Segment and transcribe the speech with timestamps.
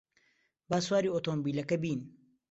[0.69, 1.99] با سواری ئۆتۆمۆبیلەکە بین.